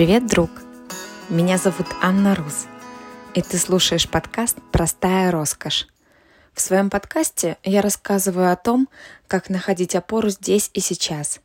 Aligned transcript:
Привет, 0.00 0.26
друг! 0.26 0.50
Меня 1.28 1.58
зовут 1.58 1.86
Анна 2.00 2.34
Рус, 2.34 2.64
и 3.34 3.42
ты 3.42 3.58
слушаешь 3.58 4.08
подкаст 4.08 4.56
«Простая 4.72 5.30
роскошь». 5.30 5.88
В 6.54 6.62
своем 6.62 6.88
подкасте 6.88 7.58
я 7.64 7.82
рассказываю 7.82 8.50
о 8.50 8.56
том, 8.56 8.88
как 9.28 9.50
находить 9.50 9.94
опору 9.94 10.30
здесь 10.30 10.70
и 10.72 10.80
сейчас, 10.80 11.38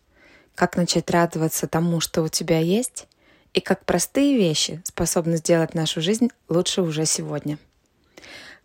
как 0.56 0.78
начать 0.78 1.12
радоваться 1.12 1.68
тому, 1.68 2.00
что 2.00 2.22
у 2.22 2.30
тебя 2.30 2.60
есть, 2.60 3.08
и 3.54 3.60
как 3.60 3.84
простые 3.84 4.38
вещи 4.38 4.82
способны 4.86 5.36
сделать 5.36 5.74
нашу 5.74 6.00
жизнь 6.00 6.30
лучше 6.48 6.82
уже 6.82 7.06
сегодня. 7.06 7.58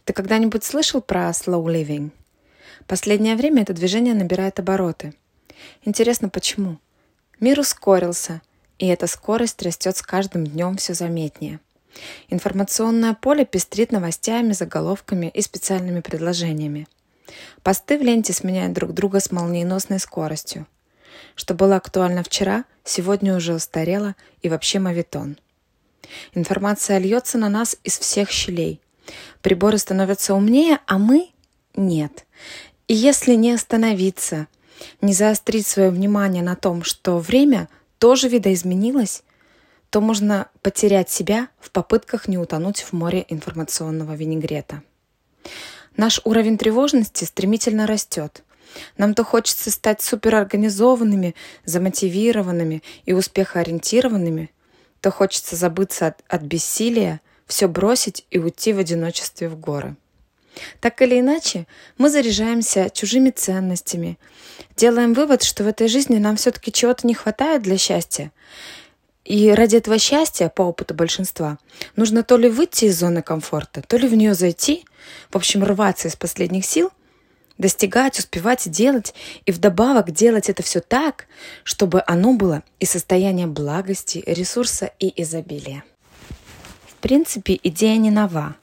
Ты 0.04 0.12
когда-нибудь 0.12 0.62
слышал 0.62 1.00
про 1.00 1.30
slow 1.30 1.64
living? 1.64 2.12
Последнее 2.86 3.34
время 3.34 3.62
это 3.62 3.72
движение 3.72 4.14
набирает 4.14 4.60
обороты. 4.60 5.14
Интересно, 5.82 6.28
почему? 6.28 6.78
Мир 7.40 7.58
ускорился, 7.58 8.40
и 8.80 8.86
эта 8.86 9.06
скорость 9.06 9.62
растет 9.62 9.98
с 9.98 10.02
каждым 10.02 10.46
днем 10.46 10.78
все 10.78 10.94
заметнее. 10.94 11.60
Информационное 12.30 13.12
поле 13.12 13.44
пестрит 13.44 13.92
новостями, 13.92 14.52
заголовками 14.52 15.30
и 15.34 15.42
специальными 15.42 16.00
предложениями. 16.00 16.88
Посты 17.62 17.98
в 17.98 18.02
ленте 18.02 18.32
сменяют 18.32 18.72
друг 18.72 18.94
друга 18.94 19.20
с 19.20 19.30
молниеносной 19.30 19.98
скоростью. 19.98 20.66
Что 21.36 21.52
было 21.52 21.76
актуально 21.76 22.22
вчера, 22.22 22.64
сегодня 22.82 23.36
уже 23.36 23.54
устарело 23.54 24.16
и 24.40 24.48
вообще 24.48 24.78
мавитон. 24.78 25.36
Информация 26.32 26.96
льется 26.98 27.36
на 27.36 27.50
нас 27.50 27.76
из 27.84 27.98
всех 27.98 28.30
щелей. 28.30 28.80
Приборы 29.42 29.76
становятся 29.76 30.34
умнее, 30.34 30.78
а 30.86 30.96
мы– 30.96 31.28
нет. 31.76 32.24
И 32.88 32.94
если 32.94 33.34
не 33.34 33.52
остановиться, 33.52 34.46
не 35.02 35.12
заострить 35.12 35.66
свое 35.66 35.90
внимание 35.90 36.42
на 36.42 36.56
том, 36.56 36.82
что 36.82 37.18
время 37.18 37.68
тоже 38.00 38.28
видоизменилось, 38.28 39.22
то 39.90 40.00
можно 40.00 40.48
потерять 40.62 41.10
себя 41.10 41.48
в 41.60 41.70
попытках 41.70 42.26
не 42.26 42.38
утонуть 42.38 42.80
в 42.80 42.92
море 42.92 43.24
информационного 43.28 44.14
винегрета. 44.14 44.82
Наш 45.96 46.20
уровень 46.24 46.56
тревожности 46.56 47.24
стремительно 47.24 47.86
растет. 47.86 48.42
Нам 48.96 49.14
то 49.14 49.22
хочется 49.22 49.70
стать 49.70 50.00
суперорганизованными, 50.00 51.34
замотивированными 51.64 52.82
и 53.04 53.12
успехоориентированными, 53.12 54.50
то 55.00 55.10
хочется 55.10 55.56
забыться 55.56 56.06
от, 56.06 56.24
от 56.28 56.42
бессилия, 56.42 57.20
все 57.46 57.68
бросить 57.68 58.26
и 58.30 58.38
уйти 58.38 58.72
в 58.72 58.78
одиночестве 58.78 59.48
в 59.48 59.58
горы. 59.58 59.96
Так 60.80 61.00
или 61.02 61.20
иначе, 61.20 61.66
мы 61.98 62.10
заряжаемся 62.10 62.90
чужими 62.90 63.30
ценностями, 63.30 64.18
делаем 64.76 65.14
вывод, 65.14 65.42
что 65.42 65.64
в 65.64 65.68
этой 65.68 65.88
жизни 65.88 66.18
нам 66.18 66.36
все-таки 66.36 66.72
чего-то 66.72 67.06
не 67.06 67.14
хватает 67.14 67.62
для 67.62 67.78
счастья. 67.78 68.32
И 69.24 69.50
ради 69.50 69.76
этого 69.76 69.98
счастья, 69.98 70.48
по 70.48 70.62
опыту 70.62 70.94
большинства, 70.94 71.58
нужно 71.94 72.24
то 72.24 72.36
ли 72.36 72.48
выйти 72.48 72.86
из 72.86 72.98
зоны 72.98 73.22
комфорта, 73.22 73.82
то 73.82 73.96
ли 73.96 74.08
в 74.08 74.14
нее 74.14 74.34
зайти, 74.34 74.84
в 75.30 75.36
общем, 75.36 75.62
рваться 75.62 76.08
из 76.08 76.16
последних 76.16 76.64
сил, 76.64 76.90
достигать, 77.58 78.18
успевать 78.18 78.68
делать, 78.70 79.14
и 79.44 79.52
вдобавок 79.52 80.10
делать 80.10 80.48
это 80.48 80.62
все 80.62 80.80
так, 80.80 81.26
чтобы 81.62 82.02
оно 82.06 82.32
было 82.32 82.62
и 82.80 82.86
состояние 82.86 83.46
благости, 83.46 84.24
ресурса 84.26 84.90
и 84.98 85.22
изобилия. 85.22 85.84
В 86.88 86.94
принципе, 86.94 87.58
идея 87.62 87.98
не 87.98 88.10
нова. 88.10 88.56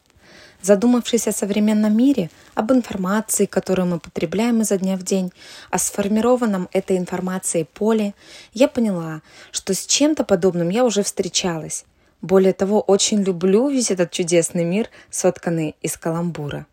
Задумавшись 0.67 1.29
о 1.29 1.31
современном 1.31 1.95
мире, 1.95 2.29
об 2.53 2.73
информации, 2.73 3.45
которую 3.45 3.85
мы 3.85 3.99
потребляем 4.01 4.59
изо 4.59 4.77
дня 4.77 4.97
в 4.97 5.01
день, 5.01 5.31
о 5.71 5.77
сформированном 5.77 6.67
этой 6.73 6.97
информацией 6.97 7.63
поле, 7.63 8.13
я 8.51 8.67
поняла, 8.67 9.21
что 9.51 9.73
с 9.73 9.85
чем-то 9.85 10.25
подобным 10.25 10.67
я 10.67 10.83
уже 10.83 11.03
встречалась. 11.03 11.85
Более 12.21 12.51
того, 12.51 12.81
очень 12.81 13.23
люблю 13.23 13.69
весь 13.69 13.91
этот 13.91 14.11
чудесный 14.11 14.65
мир, 14.65 14.89
сотканный 15.09 15.77
из 15.81 15.95
каламбура. 15.95 16.65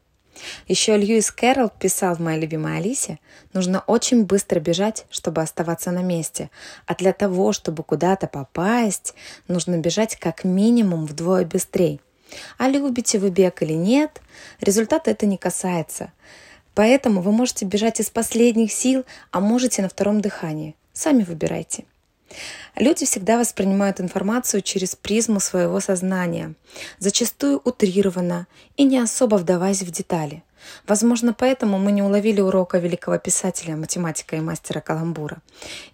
Еще 0.67 0.97
Льюис 0.97 1.31
Кэрролл 1.31 1.71
писал 1.71 2.17
в 2.17 2.21
«Моей 2.21 2.41
любимой 2.41 2.79
Алисе», 2.79 3.21
нужно 3.53 3.85
очень 3.87 4.25
быстро 4.25 4.59
бежать, 4.59 5.07
чтобы 5.09 5.41
оставаться 5.41 5.93
на 5.93 6.03
месте, 6.03 6.51
а 6.87 6.97
для 6.97 7.13
того, 7.13 7.53
чтобы 7.53 7.85
куда-то 7.85 8.27
попасть, 8.27 9.15
нужно 9.47 9.79
бежать 9.79 10.17
как 10.17 10.43
минимум 10.43 11.07
вдвое 11.07 11.45
быстрее. 11.45 12.01
А 12.59 12.69
любите 12.69 13.19
вы 13.19 13.31
бег 13.31 13.63
или 13.63 13.73
нет, 13.73 14.21
результата 14.61 15.11
это 15.11 15.27
не 15.27 15.37
касается. 15.37 16.13
Поэтому 16.75 17.21
вы 17.21 17.33
можете 17.33 17.65
бежать 17.65 18.01
из 18.01 18.11
последних 18.11 18.73
сил, 18.73 19.05
а 19.31 19.41
можете 19.41 19.83
на 19.83 19.89
втором 19.89 20.21
дыхании. 20.21 20.75
Сами 20.93 21.23
выбирайте. 21.23 21.85
Люди 22.75 23.07
всегда 23.07 23.39
воспринимают 23.39 24.01
информацию 24.01 24.61
через 24.63 24.97
призму 24.97 25.39
своего 25.39 25.79
сознания, 25.79 26.55
зачастую 26.99 27.61
утрированно 27.65 28.49
и 28.77 28.85
не 28.85 28.99
особо 28.99 29.37
вдаваясь 29.37 29.83
в 29.83 29.91
детали– 29.91 30.43
Возможно, 30.87 31.33
поэтому 31.33 31.79
мы 31.79 31.93
не 31.93 32.03
уловили 32.03 32.41
урока 32.41 32.79
великого 32.79 33.19
писателя, 33.19 33.77
математика 33.77 34.37
и 34.37 34.41
мастера 34.41 34.81
каламбура. 34.81 35.41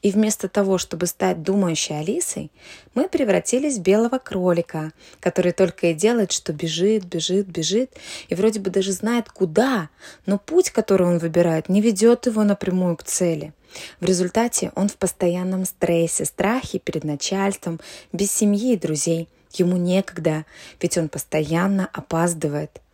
И 0.02 0.10
вместо 0.10 0.48
того, 0.48 0.78
чтобы 0.78 1.06
стать 1.06 1.42
думающей 1.42 1.98
Алисой, 1.98 2.50
мы 2.94 3.08
превратились 3.08 3.78
в 3.78 3.82
белого 3.82 4.18
кролика, 4.18 4.92
который 5.20 5.52
только 5.52 5.88
и 5.88 5.94
делает, 5.94 6.32
что 6.32 6.52
бежит, 6.52 7.04
бежит, 7.04 7.46
бежит, 7.46 7.92
и 8.28 8.34
вроде 8.34 8.60
бы 8.60 8.70
даже 8.70 8.92
знает 8.92 9.28
куда, 9.28 9.88
но 10.26 10.38
путь, 10.38 10.70
который 10.70 11.06
он 11.06 11.18
выбирает, 11.18 11.68
не 11.68 11.80
ведет 11.80 12.26
его 12.26 12.42
напрямую 12.44 12.96
к 12.96 13.04
цели. 13.04 13.52
В 14.00 14.04
результате 14.04 14.72
он 14.74 14.88
в 14.88 14.96
постоянном 14.96 15.64
стрессе, 15.64 16.24
страхе 16.24 16.78
перед 16.78 17.04
начальством, 17.04 17.80
без 18.12 18.32
семьи 18.32 18.72
и 18.72 18.76
друзей. 18.76 19.28
Ему 19.52 19.76
некогда, 19.76 20.44
ведь 20.80 20.96
он 20.98 21.08
постоянно 21.08 21.88
опаздывает– 21.92 22.80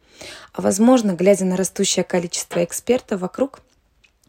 а 0.53 0.63
возможно, 0.63 1.13
глядя 1.13 1.45
на 1.45 1.57
растущее 1.57 2.05
количество 2.05 2.65
экспертов 2.65 3.21
вокруг, 3.21 3.61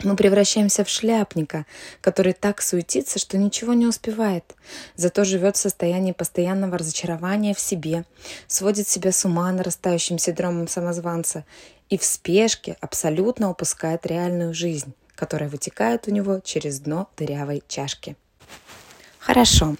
мы 0.03 0.15
превращаемся 0.15 0.83
в 0.83 0.89
шляпника, 0.89 1.65
который 2.01 2.33
так 2.33 2.61
суетится, 2.61 3.17
что 3.17 3.37
ничего 3.37 3.73
не 3.73 3.87
успевает, 3.87 4.55
зато 4.95 5.23
живет 5.23 5.55
в 5.55 5.59
состоянии 5.59 6.11
постоянного 6.11 6.77
разочарования 6.77 7.55
в 7.55 7.59
себе, 7.59 8.05
сводит 8.47 8.87
себя 8.87 9.11
с 9.11 9.25
ума 9.25 9.51
нарастающим 9.51 10.19
синдромом 10.19 10.67
самозванца 10.67 11.45
и 11.89 11.97
в 11.97 12.03
спешке 12.03 12.77
абсолютно 12.79 13.49
упускает 13.49 14.05
реальную 14.05 14.53
жизнь, 14.53 14.93
которая 15.15 15.49
вытекает 15.49 16.07
у 16.07 16.11
него 16.11 16.41
через 16.43 16.79
дно 16.79 17.09
дырявой 17.17 17.63
чашки. 17.67 18.15
Хорошо, 19.17 19.77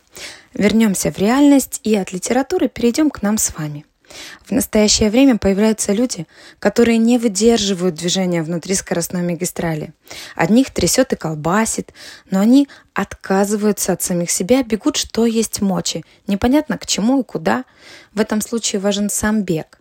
вернемся 0.54 1.12
в 1.12 1.20
реальность 1.20 1.80
и 1.84 1.96
от 1.96 2.12
литературы 2.12 2.70
перейдем 2.70 3.12
к 3.12 3.22
нам 3.22 3.38
с 3.38 3.56
вами– 3.56 3.86
в 4.46 4.52
настоящее 4.52 5.10
время 5.10 5.38
появляются 5.38 5.94
люди, 5.94 6.28
которые 6.60 6.98
не 6.98 7.18
выдерживают 7.18 7.96
движения 7.96 8.44
внутри 8.44 8.76
скоростной 8.76 9.22
магистрали. 9.22 9.94
Одних 10.36 10.72
трясет 10.72 11.14
и 11.14 11.16
колбасит, 11.16 11.94
но 12.30 12.40
они 12.40 12.68
отказываются 12.94 13.94
от 13.94 14.02
самих 14.02 14.32
себя, 14.32 14.64
бегут 14.64 14.98
что 14.98 15.26
есть 15.26 15.62
мочи. 15.62 16.04
Непонятно 16.28 16.78
к 16.78 16.86
чему 16.86 17.22
и 17.22 17.24
куда. 17.24 17.66
В 18.14 18.20
этом 18.20 18.42
случае 18.42 18.80
важен 18.80 19.10
сам 19.10 19.44
бег 19.44 19.80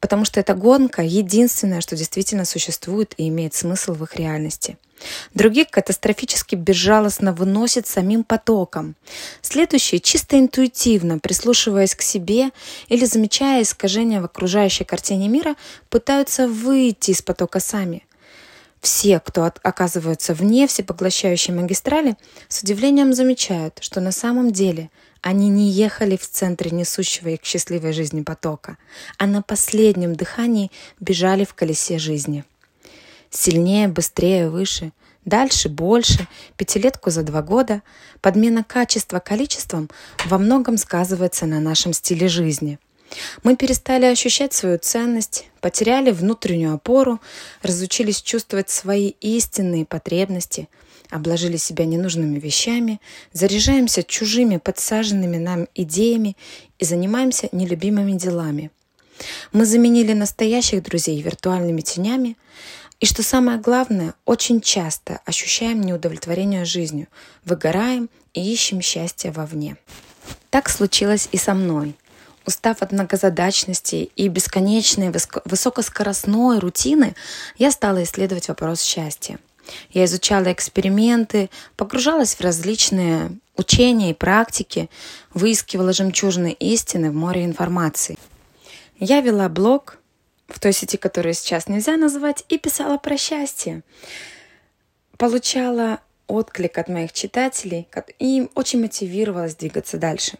потому 0.00 0.24
что 0.24 0.38
эта 0.40 0.54
гонка 0.54 1.02
единственное, 1.02 1.80
что 1.80 1.96
действительно 1.96 2.44
существует 2.44 3.14
и 3.16 3.28
имеет 3.28 3.54
смысл 3.54 3.94
в 3.94 4.04
их 4.04 4.14
реальности. 4.16 4.78
Других 5.34 5.70
катастрофически 5.70 6.54
безжалостно 6.54 7.32
выносит 7.32 7.86
самим 7.86 8.24
потоком. 8.24 8.96
Следующие 9.42 10.00
чисто 10.00 10.38
интуитивно, 10.38 11.18
прислушиваясь 11.18 11.94
к 11.94 12.02
себе 12.02 12.50
или 12.88 13.04
замечая 13.04 13.62
искажения 13.62 14.20
в 14.20 14.24
окружающей 14.24 14.84
картине 14.84 15.28
мира, 15.28 15.54
пытаются 15.90 16.48
выйти 16.48 17.12
из 17.12 17.22
потока 17.22 17.60
сами. 17.60 18.04
Все, 18.80 19.18
кто 19.20 19.44
от, 19.44 19.58
оказываются 19.62 20.34
вне 20.34 20.66
всепоглощающей 20.66 21.52
магистрали, 21.52 22.16
с 22.48 22.62
удивлением 22.62 23.12
замечают, 23.12 23.78
что 23.80 24.00
на 24.00 24.12
самом 24.12 24.52
деле 24.52 24.90
они 25.20 25.48
не 25.48 25.68
ехали 25.68 26.16
в 26.16 26.28
центре 26.28 26.70
несущего 26.70 27.30
их 27.30 27.40
счастливой 27.42 27.92
жизни 27.92 28.22
потока, 28.22 28.76
а 29.18 29.26
на 29.26 29.42
последнем 29.42 30.14
дыхании 30.14 30.70
бежали 31.00 31.44
в 31.44 31.54
колесе 31.54 31.98
жизни. 31.98 32.44
Сильнее, 33.30 33.88
быстрее, 33.88 34.48
выше, 34.48 34.92
дальше, 35.24 35.68
больше, 35.68 36.26
пятилетку 36.56 37.10
за 37.10 37.22
два 37.22 37.42
года, 37.42 37.82
подмена 38.20 38.64
качества 38.64 39.18
количеством 39.18 39.90
во 40.26 40.38
многом 40.38 40.76
сказывается 40.78 41.46
на 41.46 41.60
нашем 41.60 41.92
стиле 41.92 42.28
жизни– 42.28 42.78
мы 43.42 43.56
перестали 43.56 44.06
ощущать 44.06 44.52
свою 44.52 44.78
ценность, 44.78 45.46
потеряли 45.60 46.10
внутреннюю 46.10 46.74
опору, 46.74 47.20
разучились 47.62 48.22
чувствовать 48.22 48.70
свои 48.70 49.08
истинные 49.20 49.86
потребности, 49.86 50.68
обложили 51.10 51.56
себя 51.56 51.86
ненужными 51.86 52.38
вещами, 52.38 53.00
заряжаемся 53.32 54.02
чужими 54.02 54.58
подсаженными 54.58 55.38
нам 55.38 55.68
идеями 55.74 56.36
и 56.78 56.84
занимаемся 56.84 57.48
нелюбимыми 57.52 58.12
делами. 58.12 58.70
Мы 59.52 59.64
заменили 59.64 60.12
настоящих 60.12 60.82
друзей 60.82 61.20
виртуальными 61.20 61.80
тенями, 61.80 62.36
и 63.00 63.06
что 63.06 63.22
самое 63.22 63.58
главное, 63.58 64.14
очень 64.24 64.60
часто 64.60 65.20
ощущаем 65.24 65.80
неудовлетворение 65.80 66.64
жизнью, 66.64 67.06
выгораем 67.44 68.10
и 68.34 68.52
ищем 68.52 68.80
счастье 68.80 69.30
вовне. 69.30 69.76
Так 70.50 70.68
случилось 70.68 71.28
и 71.30 71.36
со 71.36 71.54
мной. 71.54 71.94
Устав 72.44 72.82
от 72.82 72.92
многозадачности 72.92 74.10
и 74.16 74.28
бесконечной 74.28 75.12
высокоскоростной 75.44 76.58
рутины, 76.58 77.14
я 77.56 77.70
стала 77.70 78.02
исследовать 78.02 78.48
вопрос 78.48 78.80
счастья. 78.80 79.38
Я 79.90 80.06
изучала 80.06 80.50
эксперименты, 80.50 81.50
погружалась 81.76 82.34
в 82.34 82.40
различные 82.40 83.32
учения 83.56 84.10
и 84.10 84.14
практики, 84.14 84.88
выискивала 85.34 85.92
жемчужные 85.92 86.54
истины 86.54 87.10
в 87.10 87.14
море 87.14 87.44
информации. 87.44 88.18
Я 88.98 89.20
вела 89.20 89.48
блог 89.48 89.98
в 90.48 90.58
той 90.60 90.72
сети, 90.72 90.96
которую 90.96 91.34
сейчас 91.34 91.68
нельзя 91.68 91.96
назвать, 91.96 92.44
и 92.48 92.58
писала 92.58 92.98
про 92.98 93.16
счастье. 93.16 93.82
Получала 95.16 96.00
отклик 96.26 96.78
от 96.78 96.88
моих 96.88 97.12
читателей 97.12 97.88
и 98.18 98.48
очень 98.54 98.80
мотивировалась 98.80 99.56
двигаться 99.56 99.98
дальше. 99.98 100.38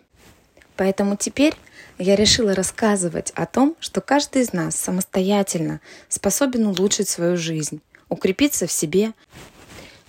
Поэтому 0.76 1.16
теперь 1.16 1.55
я 1.99 2.14
решила 2.14 2.55
рассказывать 2.55 3.32
о 3.34 3.46
том, 3.46 3.76
что 3.81 4.00
каждый 4.00 4.43
из 4.43 4.52
нас 4.52 4.76
самостоятельно 4.76 5.81
способен 6.08 6.66
улучшить 6.66 7.08
свою 7.08 7.37
жизнь, 7.37 7.81
укрепиться 8.08 8.66
в 8.66 8.72
себе. 8.72 9.12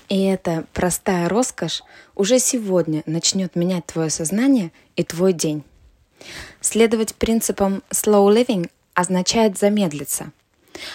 И 0.09 0.23
эта 0.25 0.65
простая 0.73 1.27
роскошь 1.27 1.81
уже 2.15 2.39
сегодня 2.39 3.01
начнет 3.05 3.55
менять 3.55 3.85
твое 3.87 4.09
сознание 4.09 4.71
и 4.95 5.03
твой 5.03 5.33
день. 5.33 5.63
Следовать 6.61 7.15
принципам 7.15 7.81
slow 7.89 8.31
living 8.31 8.69
означает 8.99 9.57
замедлиться, 9.57 10.31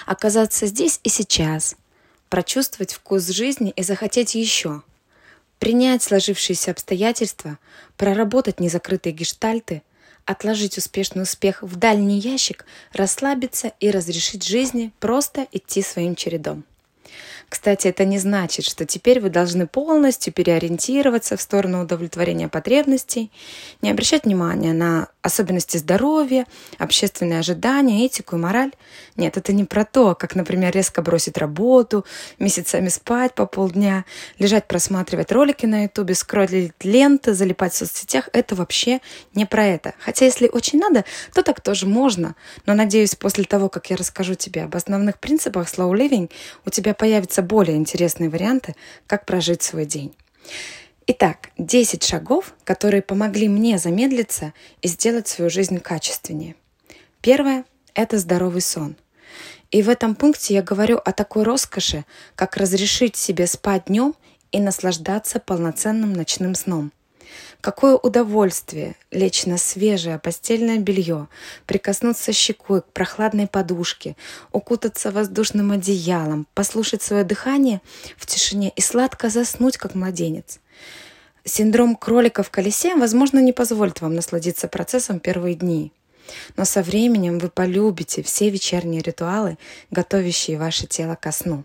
оказаться 0.07 0.67
здесь 0.67 1.01
и 1.05 1.09
сейчас, 1.09 1.77
прочувствовать 2.29 2.93
вкус 2.93 3.27
жизни 3.29 3.73
и 3.77 3.83
захотеть 3.83 4.35
еще, 4.35 4.83
принять 5.59 6.03
сложившиеся 6.03 6.73
обстоятельства, 6.73 7.59
проработать 7.97 8.61
незакрытые 8.61 9.13
гештальты– 9.13 9.83
отложить 10.27 10.79
успешный 10.79 11.23
успех 11.23 11.63
в 11.63 11.77
дальний 11.77 12.19
ящик, 12.19 12.65
расслабиться 12.93 13.73
и 13.81 13.91
разрешить 13.91 14.45
жизни 14.45 14.93
просто 15.01 15.47
идти 15.53 15.83
своим 15.83 16.15
чередом. 16.15 16.65
Кстати, 17.55 17.87
это 17.87 18.05
не 18.05 18.19
значит, 18.19 18.65
что 18.65 18.85
теперь 18.85 19.21
вы 19.21 19.31
должны 19.31 19.69
полностью 19.69 20.33
переориентироваться 20.33 21.37
в 21.37 21.41
сторону 21.41 21.85
удовлетворения 21.85 22.49
потребностей, 22.49 23.31
не 23.81 23.93
обращать 23.93 24.25
внимания 24.25 24.73
на 24.73 25.07
особенности 25.23 25.77
здоровья, 25.77 26.47
общественные 26.79 27.39
ожидания, 27.39 28.05
этику 28.05 28.35
и 28.35 28.41
мораль. 28.41 28.73
Нет, 29.15 29.37
это 29.37 29.53
не 29.53 29.63
про 29.63 29.85
то, 29.85 30.17
как, 30.17 30.35
например, 30.35 30.75
резко 30.75 31.01
бросить 31.01 31.39
работу, 31.39 32.05
месяцами 32.41 32.89
спать 32.89 33.37
по 33.37 33.47
полдня, 33.47 34.05
лежать 34.41 34.67
просматривать 34.67 35.31
ролики 35.31 35.65
на 35.65 35.85
ютубе, 35.85 36.17
скроллить 36.17 36.73
ленты, 36.83 37.35
залипать 37.35 37.73
в 37.73 37.77
соцсетях. 37.77 38.31
Это 38.33 38.57
вообще 38.57 38.99
не 39.33 39.47
про 39.47 39.65
это. 39.65 39.95
Хотя, 40.01 40.25
если 40.25 40.49
очень 40.49 40.81
надо, 40.81 41.05
то 41.33 41.45
так 41.45 41.61
тоже 41.61 41.87
можно. 41.87 42.35
Но, 42.67 42.75
надеюсь, 42.75 43.15
после 43.15 43.45
того, 43.45 43.69
как 43.69 43.91
я 43.91 43.97
расскажу 43.97 44.35
тебе 44.35 44.65
об 44.65 44.75
основных 44.75 45.21
принципах 45.21 45.69
slow 45.69 45.93
living, 45.93 46.33
у 46.67 46.71
тебя 46.71 46.95
появятся 46.95 47.44
более 47.45 47.77
интересные 47.77 48.31
варианты, 48.31 48.75
как 49.07 49.27
прожить 49.27 49.63
свой 49.63 49.87
день. 49.87 50.15
Итак, 51.07 51.51
10 51.59 52.03
шагов, 52.03 52.55
которые 52.65 53.03
помогли 53.03 53.49
мне 53.49 53.79
замедлиться 53.79 54.53
и 54.83 54.89
сделать 54.89 55.29
свою 55.29 55.51
жизнь 55.51 55.79
качественнее. 55.79 56.57
Первое– 57.21 57.65
это 57.95 58.19
здоровый 58.19 58.63
сон. 58.63 58.97
И 59.71 59.83
в 59.83 59.89
этом 59.89 60.15
пункте 60.15 60.55
я 60.55 60.63
говорю 60.63 60.97
о 60.97 61.13
такой 61.13 61.43
роскоши, 61.43 62.05
как 62.37 62.57
разрешить 62.57 63.17
себе 63.17 63.47
спать 63.47 63.85
днем 63.87 64.15
и 64.53 64.61
наслаждаться 64.61 65.41
полноценным 65.41 66.13
ночным 66.13 66.55
сном– 66.55 66.93
Какое 67.65 67.95
удовольствие 67.95 68.95
лечь 69.11 69.47
на 69.47 69.57
свежее 69.57 70.19
постельное 70.19 70.77
белье, 70.77 71.29
прикоснуться 71.65 72.31
щекой 72.35 72.83
к 72.83 72.93
прохладной 72.93 73.47
подушке, 73.47 74.17
укутаться 74.53 75.11
воздушным 75.11 75.73
одеялом, 75.73 76.47
послушать 76.53 77.01
свое 77.01 77.25
дыхание 77.25 77.81
в 78.19 78.27
тишине 78.27 78.71
и 78.77 78.83
сладко 78.83 79.31
заснуть, 79.31 79.79
как 79.79 79.95
младенец. 79.95 80.61
Синдром 81.47 81.97
кролика 81.97 82.43
в 82.43 82.51
колесе, 82.51 82.97
возможно, 82.97 83.39
не 83.39 83.55
позволит 83.55 84.03
вам 84.03 84.15
насладиться 84.15 84.69
процессом 84.69 85.19
первые 85.19 85.55
дни. 85.55 85.91
Но 86.59 86.67
со 86.67 86.83
временем 86.83 87.39
вы 87.39 87.49
полюбите 87.49 88.23
все 88.23 88.51
вечерние 88.51 89.01
ритуалы, 89.01 89.57
готовящие 89.91 90.59
ваше 90.59 90.87
тело 90.87 91.15
ко 91.15 91.33
сну. 91.33 91.65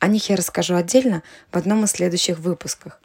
О 0.00 0.08
них 0.08 0.30
я 0.30 0.34
расскажу 0.34 0.74
отдельно 0.74 1.22
в 1.52 1.56
одном 1.56 1.84
из 1.84 1.92
следующих 1.92 2.40
выпусков. 2.40 2.98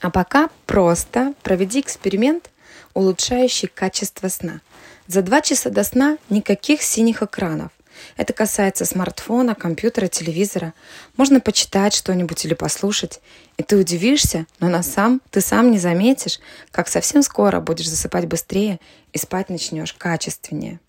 А 0.00 0.10
пока 0.10 0.48
просто 0.66 1.34
проведи 1.42 1.80
эксперимент, 1.80 2.50
улучшающий 2.94 3.68
качество 3.68 4.28
сна. 4.28 4.60
За 5.06 5.22
два 5.22 5.40
часа 5.40 5.70
до 5.70 5.84
сна 5.84 6.18
никаких 6.28 6.82
синих 6.82 7.22
экранов. 7.22 7.70
Это 8.16 8.32
касается 8.32 8.86
смартфона, 8.86 9.54
компьютера, 9.54 10.06
телевизора. 10.06 10.72
Можно 11.16 11.40
почитать 11.40 11.94
что-нибудь 11.94 12.44
или 12.44 12.54
послушать. 12.54 13.20
И 13.58 13.62
ты 13.62 13.76
удивишься, 13.76 14.46
но 14.58 14.68
на 14.68 14.82
сам 14.82 15.20
ты 15.30 15.42
сам 15.42 15.70
не 15.70 15.78
заметишь, 15.78 16.40
как 16.70 16.88
совсем 16.88 17.22
скоро 17.22 17.60
будешь 17.60 17.88
засыпать 17.88 18.26
быстрее 18.26 18.80
и 19.12 19.18
спать 19.18 19.50
начнешь 19.50 19.92
качественнее. 19.92 20.80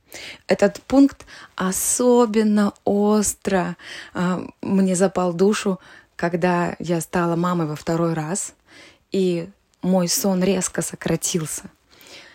Этот 0.48 0.82
пункт 0.82 1.26
особенно 1.56 2.74
остро 2.84 3.78
а, 4.14 4.46
мне 4.62 4.96
запал 4.96 5.34
душу, 5.34 5.80
когда 6.16 6.76
я 6.80 7.02
стала 7.02 7.36
мамой 7.36 7.68
во 7.68 7.76
второй 7.76 8.14
раз 8.14 8.54
и 9.12 9.50
мой 9.82 10.08
сон 10.08 10.44
резко 10.44 10.82
сократился. 10.82 11.64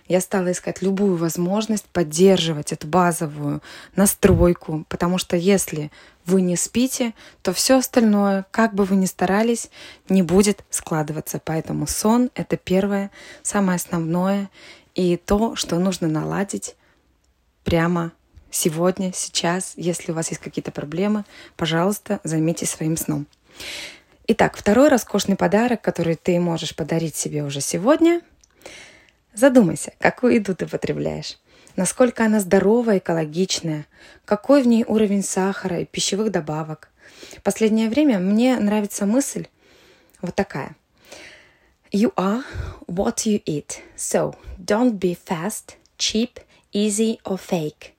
Я 0.08 0.20
стала 0.20 0.52
искать 0.52 0.82
любую 0.82 1.16
возможность 1.16 1.84
поддерживать 1.86 2.72
эту 2.72 2.86
базовую 2.86 3.60
настройку, 3.96 4.84
потому 4.88 5.18
что 5.18 5.36
если 5.36 5.90
вы 6.24 6.42
не 6.42 6.56
спите, 6.56 7.12
то 7.42 7.52
все 7.52 7.78
остальное, 7.78 8.46
как 8.52 8.72
бы 8.74 8.84
вы 8.84 8.96
ни 8.96 9.06
старались, 9.06 9.68
не 10.08 10.22
будет 10.22 10.64
складываться. 10.70 11.40
Поэтому 11.44 11.86
сон— 11.88 12.30
это 12.34 12.56
первое, 12.56 13.10
самое 13.42 13.76
основное, 13.76 14.48
и 14.94 15.16
то, 15.16 15.56
что 15.56 15.78
нужно 15.78 16.08
наладить 16.08 16.76
прямо 17.64 18.12
сегодня, 18.50 19.12
сейчас. 19.12 19.72
Если 19.76 20.12
у 20.12 20.14
вас 20.14 20.30
есть 20.30 20.40
какие-то 20.40 20.70
проблемы, 20.70 21.24
пожалуйста, 21.56 22.20
займитесь 22.22 22.70
своим 22.70 22.96
сном. 22.96 23.26
Итак, 24.28 24.56
второй 24.56 24.88
роскошный 24.88 25.36
подарок, 25.36 25.82
который 25.82 26.16
ты 26.16 26.40
можешь 26.40 26.74
подарить 26.74 27.14
себе 27.14 27.44
уже 27.44 27.60
сегодня. 27.60 28.22
Задумайся, 29.34 29.92
какую 30.00 30.34
еду 30.34 30.56
ты 30.56 30.66
потребляешь, 30.66 31.38
насколько 31.76 32.24
она 32.24 32.40
здоровая, 32.40 32.98
экологичная, 32.98 33.86
какой 34.24 34.64
в 34.64 34.66
ней 34.66 34.84
уровень 34.84 35.22
сахара 35.22 35.78
и 35.78 35.84
пищевых 35.84 36.32
добавок. 36.32 36.88
В 37.38 37.42
последнее 37.42 37.88
время 37.88 38.18
мне 38.18 38.56
нравится 38.56 39.06
мысль 39.06 39.46
вот 40.20 40.34
такая. 40.34 40.74
You 41.92 42.12
are 42.16 42.42
what 42.88 43.18
you 43.26 43.40
eat, 43.44 43.76
so 43.96 44.34
don't 44.58 44.94
be 44.98 45.16
fast, 45.24 45.76
cheap, 45.98 46.40
easy 46.72 47.20
or 47.22 47.38
fake. 47.38 47.92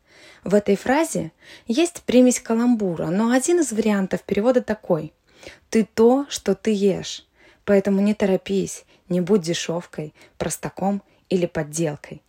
В 0.43 0.55
этой 0.55 0.75
фразе 0.75 1.31
есть 1.67 2.01
примесь 2.01 2.41
каламбура, 2.41 3.05
но 3.05 3.31
один 3.31 3.61
из 3.61 3.71
вариантов 3.71 4.23
перевода 4.23 4.61
такой– 4.61 5.13
ты 5.69 5.87
то, 5.93 6.25
что 6.29 6.55
ты 6.55 6.71
ешь. 6.71 7.25
Поэтому 7.65 8.01
не 8.01 8.13
торопись, 8.13 8.85
не 9.09 9.21
будь 9.21 9.41
дешевкой, 9.41 10.13
простаком 10.37 11.01
или 11.29 11.45
подделкой. 11.45 12.21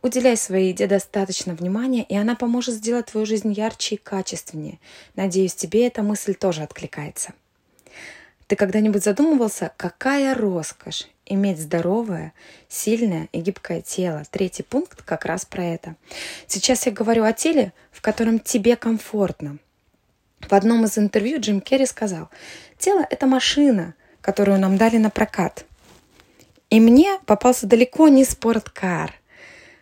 Уделяй 0.00 0.36
своей 0.36 0.68
еде 0.68 0.86
достаточно 0.86 1.54
внимания, 1.54 2.02
и 2.04 2.16
она 2.16 2.34
поможет 2.34 2.74
сделать 2.74 3.06
твою 3.06 3.26
жизнь 3.26 3.52
ярче 3.52 3.96
и 3.96 3.98
качественнее. 3.98 4.78
Надеюсь, 5.14 5.54
тебе 5.54 5.86
эта 5.86 6.02
мысль 6.02 6.34
тоже 6.34 6.62
откликается. 6.62 7.34
Ты 8.46 8.56
когда-нибудь 8.56 9.04
задумывался, 9.04 9.72
какая 9.76 10.34
роскошь 10.34 11.06
иметь 11.26 11.60
здоровое, 11.60 12.32
сильное 12.70 13.28
и 13.32 13.40
гибкое 13.40 13.82
тело? 13.82 14.22
Третий 14.30 14.62
пункт 14.62 15.02
как 15.02 15.26
раз 15.26 15.44
про 15.44 15.62
это. 15.62 15.96
Сейчас 16.46 16.86
я 16.86 16.92
говорю 16.92 17.24
о 17.24 17.34
теле, 17.34 17.74
в 17.92 18.00
котором 18.00 18.40
тебе 18.40 18.74
комфортно– 18.76 19.58
в 20.40 20.54
одном 20.54 20.84
из 20.84 20.96
интервью 20.96 21.40
Джим 21.40 21.60
Керри 21.60 21.84
сказал, 21.84 22.30
тело– 22.78 23.06
это 23.10 23.26
машина, 23.26 23.94
которую 24.20 24.58
нам 24.58 24.76
дали 24.76 24.96
на 24.96 25.10
прокат. 25.10 25.64
И 26.70 26.80
мне 26.80 27.18
попался 27.26 27.66
далеко 27.66 28.08
не 28.08 28.24
спорткар. 28.24 29.14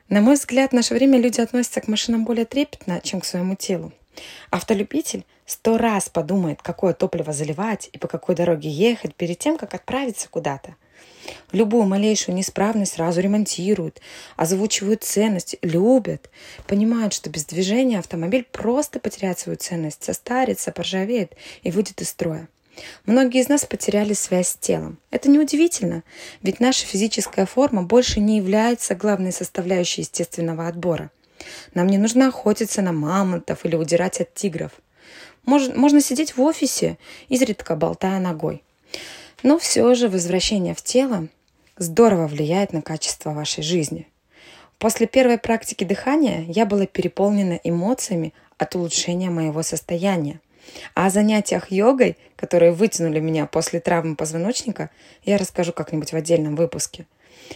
На 0.09 0.21
мой 0.21 0.35
взгляд, 0.35 0.71
в 0.71 0.75
наше 0.75 0.95
время 0.95 1.21
люди 1.21 1.41
относятся 1.41 1.81
к 1.81 1.89
машинам 1.89 2.25
более 2.25 2.45
трепетно, 2.45 3.01
чем 3.03 3.21
к 3.21 3.25
своему 3.25 3.57
телу. 3.57 3.93
Автолюбитель 4.51 5.25
сто 5.45 5.79
раз 5.79 6.09
подумает, 6.09 6.63
какое 6.63 6.95
топливо 6.95 7.33
заливать 7.33 7.91
и 7.93 7.99
по 7.99 8.09
какой 8.09 8.35
дороге 8.35 8.71
ехать 8.71 9.15
перед 9.15 9.39
тем, 9.39 9.59
как 9.59 9.75
отправиться 9.75 10.29
куда-то– 10.29 10.75
Любую 11.53 11.87
малейшую 11.87 12.35
неисправность 12.35 12.95
сразу 12.95 13.21
ремонтируют, 13.21 14.01
озвучивают 14.37 15.05
ценность, 15.05 15.57
любят, 15.63 16.31
понимают, 16.67 17.13
что 17.13 17.31
без 17.31 17.45
движения 17.45 17.99
автомобиль 17.99 18.47
просто 18.51 19.01
потеряет 19.01 19.39
свою 19.39 19.59
ценность, 19.59 20.05
состарится, 20.05 20.73
поржавеет 20.73 21.35
и 21.63 21.71
выйдет 21.71 22.01
из 22.01 22.11
строя. 22.11 22.49
Многие 23.05 23.41
из 23.41 23.49
нас 23.49 23.65
потеряли 23.65 24.13
связь 24.13 24.49
с 24.49 24.57
телом. 24.57 24.99
Это 25.11 25.31
неудивительно, 25.31 26.03
ведь 26.43 26.61
наша 26.61 26.87
физическая 26.87 27.47
форма 27.47 27.83
больше 27.83 28.21
не 28.21 28.37
является 28.37 28.95
главной 28.95 29.33
составляющей 29.33 30.03
естественного 30.03 30.69
отбора. 30.69 31.11
Нам 31.75 31.87
не 31.87 31.99
нужно 31.99 32.29
охотиться 32.29 32.83
на 32.83 32.93
мамонтов 32.93 33.65
или 33.65 33.77
удирать 33.77 34.21
от 34.21 34.35
тигров. 34.35 34.73
Можно, 35.45 35.75
можно 35.75 36.01
сидеть 36.01 36.37
в 36.37 36.43
офисе, 36.43 36.99
изредка 37.29 37.77
болтая 37.77 38.19
ногой. 38.19 38.63
Но 39.43 39.59
все 39.59 39.95
же 39.95 40.09
возвращение 40.09 40.75
в 40.75 40.83
тело 40.83 41.29
здорово 41.77 42.27
влияет 42.27 42.73
на 42.73 42.83
качество 42.83 43.31
вашей 43.31 43.63
жизни. 43.63 44.09
После 44.79 45.07
первой 45.07 45.39
практики 45.39 45.85
дыхания 45.85 46.45
я 46.49 46.67
была 46.67 46.87
переполнена 46.87 47.61
эмоциями 47.65 48.35
от 48.59 48.75
улучшения 48.75 49.31
моего 49.31 49.63
состояния. 49.63 50.41
А 50.95 51.07
о 51.07 51.11
занятиях 51.11 51.71
йогой, 51.71 52.17
которые 52.37 52.73
вытянули 52.73 53.21
меня 53.21 53.47
после 53.47 53.81
травмы 53.81 54.17
позвоночника, 54.17 54.91
я 55.25 55.39
расскажу 55.39 55.73
как-нибудь 55.73 56.13
в 56.13 56.17
отдельном 56.17 56.57
выпуске. 56.57 57.07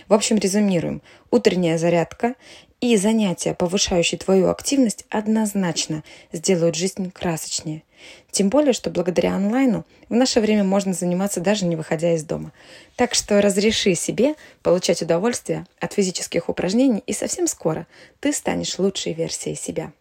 В 0.08 0.14
общем, 0.14 0.38
резюмируем. 0.38 1.02
Утренняя 1.30 1.78
зарядка 1.78 2.34
и 2.80 2.96
занятия, 2.96 3.54
повышающие 3.54 4.18
твою 4.18 4.48
активность, 4.48 5.04
однозначно 5.10 6.02
сделают 6.32 6.76
жизнь 6.76 7.10
красочнее. 7.10 7.82
Тем 8.30 8.48
более, 8.48 8.72
что 8.72 8.88
благодаря 8.90 9.34
онлайну 9.34 9.84
в 10.08 10.14
наше 10.14 10.40
время 10.40 10.64
можно 10.64 10.94
заниматься 10.94 11.40
даже 11.40 11.66
не 11.66 11.76
выходя 11.76 12.14
из 12.14 12.24
дома. 12.24 12.52
Так 12.96 13.14
что 13.14 13.42
разреши 13.42 13.94
себе 13.94 14.34
получать 14.62 15.02
удовольствие 15.02 15.66
от 15.78 15.92
физических 15.92 16.48
упражнений, 16.48 17.02
и 17.06 17.12
совсем 17.12 17.46
скоро 17.46 17.86
ты 18.20 18.32
станешь 18.32 18.78
лучшей 18.78 19.12
версией 19.12 19.56
себя. 19.56 19.92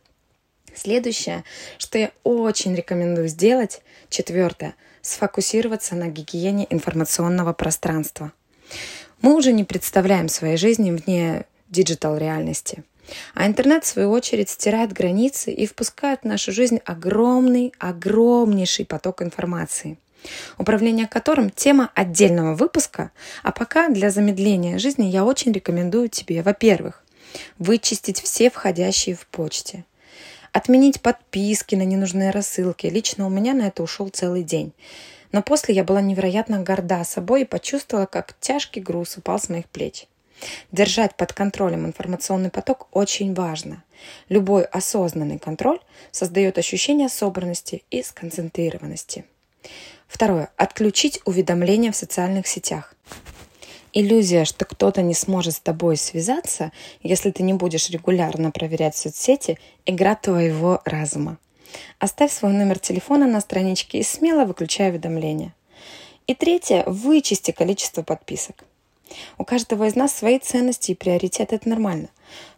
Следующее, 0.76 1.44
что 1.78 1.98
я 1.98 2.12
очень 2.24 2.76
рекомендую 2.76 3.28
сделать, 3.28 3.82
четвертое, 4.10 4.76
сфокусироваться 5.02 5.96
на 5.96 6.08
гигиене 6.08 6.68
информационного 6.70 7.54
пространства. 7.54 8.32
Мы 9.22 9.36
уже 9.36 9.52
не 9.52 9.64
представляем 9.64 10.30
своей 10.30 10.58
жизни 10.58 10.92
вне 10.92 11.46
digital 11.70 12.18
реальности. 12.18 12.84
А 13.34 13.48
интернет, 13.48 13.84
в 13.84 13.88
свою 13.88 14.12
очередь, 14.12 14.50
стирает 14.50 14.94
границы 14.94 15.52
и 15.52 15.66
впускает 15.66 16.22
в 16.22 16.26
нашу 16.26 16.52
жизнь 16.52 16.80
огромный, 16.86 17.74
огромнейший 17.80 18.86
поток 18.86 19.22
информации, 19.22 19.98
управление 20.58 21.08
которым 21.08 21.50
тема 21.50 21.92
отдельного 21.96 22.56
выпуска, 22.56 23.12
а 23.44 23.52
пока 23.52 23.90
для 23.90 24.12
замедления 24.12 24.78
жизни 24.78 25.06
я 25.06 25.26
очень 25.26 25.52
рекомендую 25.52 26.10
тебе, 26.10 26.42
во-первых, 26.44 27.04
вычистить 27.58 28.22
все 28.22 28.50
входящие 28.50 29.16
в 29.16 29.26
почте, 29.28 29.86
отменить 30.52 31.02
подписки 31.02 31.76
на 31.76 31.84
ненужные 31.84 32.32
рассылки. 32.32 32.88
Лично 32.88 33.26
у 33.26 33.30
меня 33.30 33.54
на 33.54 33.68
это 33.68 33.84
ушел 33.84 34.10
целый 34.10 34.44
день. 34.44 34.74
Но 35.32 35.42
после 35.44 35.76
я 35.76 35.84
была 35.84 36.02
невероятно 36.02 36.64
горда 36.64 37.04
собой 37.04 37.42
и 37.42 37.46
почувствовала, 37.46 38.06
как 38.06 38.36
тяжкий 38.40 38.82
груз 38.82 39.18
упал 39.18 39.40
с 39.40 39.50
моих 39.50 39.68
плеч. 39.68 40.08
Держать 40.72 41.16
под 41.16 41.34
контролем 41.34 41.86
информационный 41.86 42.50
поток 42.50 42.88
очень 42.92 43.34
важно. 43.34 43.84
Любой 44.30 44.64
осознанный 44.64 45.38
контроль 45.38 45.80
создает 46.12 46.58
ощущение 46.58 47.10
собранности 47.10 47.84
и 47.92 48.02
сконцентрированности. 48.02 49.26
Второе. 50.08 50.50
Отключить 50.58 51.22
уведомления 51.26 51.92
в 51.92 51.96
социальных 51.96 52.48
сетях. 52.48 52.96
Иллюзия, 53.92 54.46
что 54.46 54.66
кто-то 54.66 55.02
не 55.02 55.16
сможет 55.16 55.56
с 55.56 55.60
тобой 55.60 55.98
связаться, 55.98 56.72
если 57.02 57.32
ты 57.32 57.42
не 57.42 57.54
будешь 57.54 57.90
регулярно 57.90 58.52
проверять 58.52 58.96
соцсети, 58.96 59.58
игра 59.86 60.16
твоего 60.16 60.82
разума. 60.86 61.38
Оставь 61.98 62.32
свой 62.32 62.54
номер 62.54 62.78
телефона 62.80 63.26
на 63.26 63.42
страничке 63.42 64.00
и 64.00 64.04
смело 64.04 64.46
выключай 64.46 64.90
уведомления. 64.90 65.56
И 66.28 66.36
третье, 66.36 66.84
вычисти 66.86 67.52
количество 67.52 68.04
подписок. 68.04 68.64
У 69.40 69.44
каждого 69.44 69.88
из 69.88 69.96
нас 69.96 70.14
свои 70.14 70.38
ценности 70.38 70.92
и 70.92 70.96
приоритеты, 70.96 71.56
это 71.56 71.68
нормально. 71.68 72.10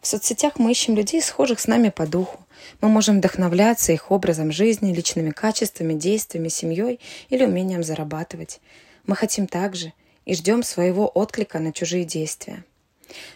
В 0.01 0.07
соцсетях 0.07 0.59
мы 0.59 0.71
ищем 0.71 0.95
людей, 0.95 1.21
схожих 1.21 1.61
с 1.61 1.67
нами 1.67 1.89
по 1.89 2.05
духу. 2.05 2.39
Мы 2.81 2.89
можем 2.89 3.19
вдохновляться 3.19 3.93
их 3.93 4.11
образом 4.11 4.51
жизни, 4.51 4.93
личными 4.93 5.29
качествами, 5.29 5.93
действиями, 5.93 6.49
семьей 6.49 6.99
или 7.29 7.45
умением 7.45 7.83
зарабатывать. 7.83 8.59
Мы 9.05 9.15
хотим 9.15 9.47
так 9.47 9.77
же 9.77 9.93
и 10.31 10.33
ждем 10.33 10.63
своего 10.63 11.09
отклика 11.09 11.59
на 11.59 11.73
чужие 11.73 12.05
действия. 12.05 12.63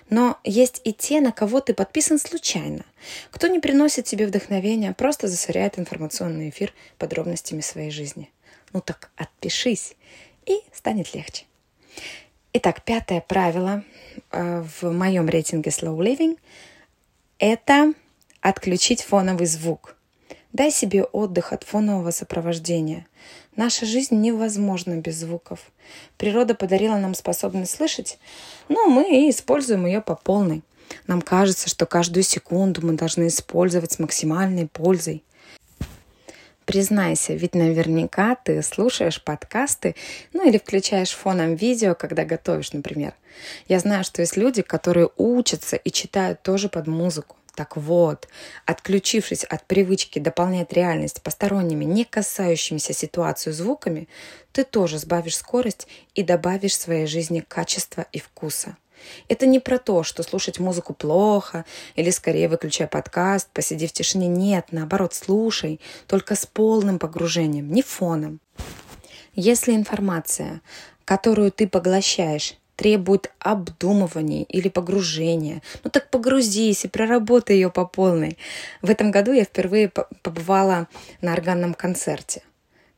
Но 0.10 0.40
есть 0.46 0.80
и 0.86 0.94
те, 0.94 1.20
на 1.20 1.34
кого 1.34 1.60
ты 1.60 1.74
подписан 1.74 2.18
случайно. 2.18 2.86
Кто 3.32 3.48
не 3.48 3.60
приносит 3.60 4.06
тебе 4.06 4.26
вдохновения, 4.26 4.94
просто 4.94 5.28
засоряет 5.28 5.78
информационный 5.78 6.48
эфир 6.48 6.74
подробностями 6.98 7.60
своей 7.60 7.92
жизни. 7.92 8.32
Ну 8.72 8.80
так 8.80 9.12
отпишись, 9.18 9.98
и 10.46 10.62
станет 10.72 11.14
легче. 11.14 11.44
Итак, 12.54 12.82
пятое 12.86 13.20
правило 13.20 13.84
э, 14.32 14.64
в 14.80 14.90
моем 14.90 15.28
рейтинге 15.28 15.72
Slow 15.72 15.98
Living– 15.98 16.40
это 17.40 17.94
отключить 18.40 19.02
фоновый 19.02 19.48
звук. 19.48 19.98
Дай 20.54 20.72
себе 20.72 21.04
отдых 21.04 21.52
от 21.52 21.66
фонового 21.66 22.12
сопровождения. 22.12 23.06
Наша 23.56 23.86
жизнь 23.86 24.16
невозможна 24.16 24.96
без 24.96 25.16
звуков. 25.18 25.60
Природа 26.18 26.56
подарила 26.56 26.98
нам 26.98 27.14
способность 27.14 27.76
слышать, 27.76 28.20
но 28.70 28.88
мы 28.88 29.26
и 29.26 29.30
используем 29.30 29.86
ее 29.86 30.02
по 30.02 30.16
полной. 30.16 30.62
Нам 31.08 31.22
кажется, 31.22 31.70
что 31.70 31.86
каждую 31.86 32.24
секунду 32.24 32.86
мы 32.86 32.94
должны 32.94 33.28
использовать 33.28 33.94
с 33.94 34.00
максимальной 34.00 34.68
пользой– 34.68 35.24
Признайся, 36.66 37.34
ведь 37.34 37.54
наверняка 37.54 38.36
ты 38.36 38.64
слушаешь 38.64 39.24
подкасты, 39.24 39.96
ну 40.34 40.48
или 40.48 40.58
включаешь 40.58 41.12
фоном 41.12 41.54
видео, 41.54 41.94
когда 41.94 42.26
готовишь, 42.26 42.74
например. 42.74 43.14
Я 43.68 43.78
знаю, 43.80 44.04
что 44.04 44.24
есть 44.24 44.36
люди, 44.36 44.64
которые 44.64 45.10
учатся 45.16 45.76
и 45.76 45.92
читают 45.92 46.42
тоже 46.42 46.68
под 46.68 46.88
музыку. 46.88 47.36
Так 47.56 47.78
вот, 47.78 48.28
отключившись 48.66 49.46
от 49.46 49.66
привычки 49.66 50.20
дополнять 50.20 50.74
реальность 50.74 51.22
посторонними, 51.22 51.86
не 51.86 52.04
касающимися 52.04 52.94
ситуацию 52.94 53.54
звуками, 53.54 54.10
ты 54.52 54.66
тоже 54.66 55.00
сбавишь 55.00 55.38
скорость 55.38 55.88
и 56.16 56.24
добавишь 56.24 56.78
своей 56.78 57.08
жизни 57.08 57.40
качества 57.40 58.06
и 58.12 58.20
вкуса. 58.20 58.76
Это 59.30 59.46
не 59.46 59.60
про 59.60 59.78
то, 59.78 60.04
что 60.04 60.24
слушать 60.24 60.60
музыку 60.60 60.94
плохо, 60.94 61.66
или 61.96 62.10
скорее 62.10 62.50
выключай 62.50 62.88
подкаст, 62.88 63.50
посиди 63.54 63.88
в 63.88 63.94
тишине. 63.94 64.28
Нет, 64.28 64.68
наоборот, 64.72 65.14
слушай, 65.14 65.80
только 66.08 66.36
с 66.36 66.46
полным 66.46 67.00
погружением, 67.00 67.72
не 67.72 67.82
фоном. 67.82 68.40
Если 69.34 69.76
информация, 69.76 70.62
которую 71.06 71.52
ты 71.52 71.68
поглощаешь, 71.68 72.56
требует 72.76 73.32
обдумывания 73.40 74.44
или 74.44 74.70
погружения. 74.70 75.62
Ну 75.84 75.90
так 75.90 76.10
погрузись 76.10 76.86
и 76.86 76.88
проработай 76.88 77.56
ее 77.56 77.70
по 77.70 77.86
полной. 77.86 78.38
В 78.82 78.90
этом 78.90 79.12
году 79.12 79.32
я 79.32 79.44
впервые 79.44 79.90
побывала 79.90 80.88
на 81.22 81.34
органном 81.34 81.74
концерте. 81.74 82.44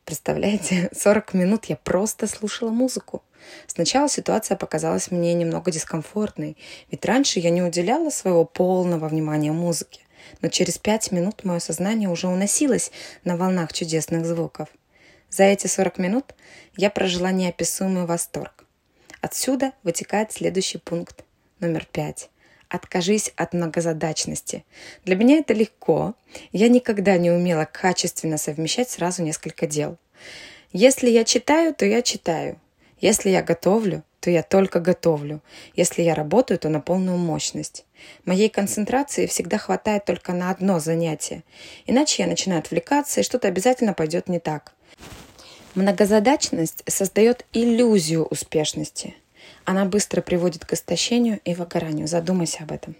Представляете, 0.04 0.88
40 0.96 1.34
минут 1.34 1.66
я 1.66 1.76
просто 1.76 2.26
слушала 2.26 2.70
музыку. 2.70 3.22
Сначала 3.66 4.08
ситуация 4.08 4.56
показалась 4.56 5.10
мне 5.10 5.32
немного 5.34 5.70
дискомфортной, 5.70 6.56
ведь 6.90 7.04
раньше 7.04 7.40
я 7.40 7.50
не 7.50 7.62
уделяла 7.62 8.10
своего 8.10 8.44
полного 8.44 9.08
внимания 9.08 9.52
музыке. 9.52 10.00
Но 10.42 10.48
через 10.48 10.78
пять 10.78 11.12
минут 11.12 11.44
мое 11.44 11.58
сознание 11.58 12.08
уже 12.08 12.26
уносилось 12.26 12.90
на 13.24 13.36
волнах 13.36 13.72
чудесных 13.72 14.26
звуков. 14.26 14.68
За 15.30 15.44
эти 15.44 15.66
40 15.66 15.98
минут 15.98 16.34
я 16.76 16.90
прожила 16.90 17.30
неописуемый 17.30 18.06
восторг. 18.06 18.67
Отсюда 19.20 19.72
вытекает 19.82 20.32
следующий 20.32 20.78
пункт, 20.78 21.24
номер 21.60 21.86
пять. 21.90 22.30
Откажись 22.68 23.32
от 23.36 23.54
многозадачности. 23.54 24.64
Для 25.04 25.16
меня 25.16 25.38
это 25.38 25.54
легко. 25.54 26.14
Я 26.52 26.68
никогда 26.68 27.16
не 27.16 27.30
умела 27.30 27.64
качественно 27.64 28.36
совмещать 28.36 28.90
сразу 28.90 29.22
несколько 29.22 29.66
дел. 29.66 29.96
Если 30.72 31.08
я 31.08 31.24
читаю, 31.24 31.74
то 31.74 31.86
я 31.86 32.02
читаю. 32.02 32.60
Если 33.00 33.30
я 33.30 33.42
готовлю, 33.42 34.04
то 34.20 34.30
я 34.30 34.42
только 34.42 34.80
готовлю. 34.80 35.40
Если 35.74 36.02
я 36.02 36.14
работаю, 36.14 36.58
то 36.58 36.68
на 36.68 36.80
полную 36.80 37.16
мощность. 37.16 37.86
Моей 38.24 38.48
концентрации 38.48 39.26
всегда 39.26 39.56
хватает 39.58 40.04
только 40.04 40.32
на 40.32 40.50
одно 40.50 40.78
занятие. 40.78 41.44
Иначе 41.86 42.22
я 42.22 42.28
начинаю 42.28 42.60
отвлекаться, 42.60 43.20
и 43.20 43.24
что-то 43.24 43.48
обязательно 43.48 43.94
пойдет 43.94 44.28
не 44.28 44.40
так. 44.40 44.74
Многозадачность 45.78 46.82
создает 46.88 47.46
иллюзию 47.52 48.24
успешности. 48.24 49.14
Она 49.64 49.84
быстро 49.84 50.22
приводит 50.22 50.64
к 50.64 50.72
истощению 50.72 51.38
и 51.44 51.54
выгоранию. 51.54 52.08
Задумайся 52.08 52.64
об 52.64 52.72
этом. 52.72 52.96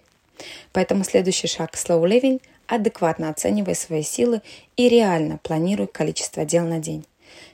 Поэтому 0.73 1.03
следующий 1.03 1.49
шаг 1.49 1.75
slow 1.75 2.01
living– 2.05 2.41
адекватно 2.69 3.31
оценивай 3.31 3.75
свои 3.75 4.05
силы 4.05 4.43
и 4.77 4.89
реально 4.89 5.41
планируй 5.43 5.89
количество 5.89 6.45
дел 6.45 6.65
на 6.67 6.79
день. 6.79 7.05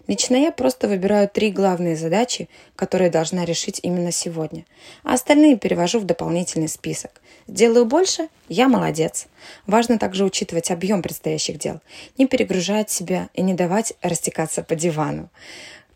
Лично 0.06 0.36
я 0.36 0.52
просто 0.52 0.86
выбираю 0.86 1.28
три 1.28 1.50
главные 1.50 1.96
задачи, 1.96 2.48
которые 2.76 3.10
должна 3.10 3.44
решить 3.44 3.80
именно 3.82 4.12
сегодня, 4.12 4.66
а 5.02 5.14
остальные 5.14 5.56
перевожу 5.56 5.98
в 5.98 6.04
дополнительный 6.04 6.68
список. 6.68 7.22
Сделаю 7.46 7.86
больше– 7.86 8.28
я 8.48 8.68
молодец. 8.68 9.26
Важно 9.66 9.98
также 9.98 10.24
учитывать 10.24 10.70
объем 10.70 11.02
предстоящих 11.02 11.58
дел, 11.58 11.80
не 12.18 12.26
перегружать 12.26 12.90
себя 12.90 13.28
и 13.34 13.42
не 13.42 13.54
давать 13.54 13.94
растекаться 14.02 14.62
по 14.62 14.74
дивану. 14.74 15.30